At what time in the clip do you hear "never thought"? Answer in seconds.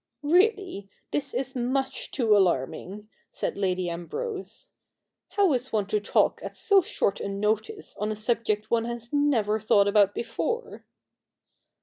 9.13-9.87